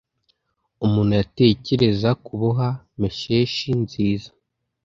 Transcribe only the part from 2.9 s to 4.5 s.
meshes nziza